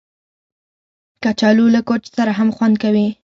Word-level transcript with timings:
کچالو 1.23 1.65
له 1.75 1.81
کوچ 1.87 2.03
سره 2.17 2.31
هم 2.39 2.49
خوند 2.55 2.75
کوي 2.83 3.07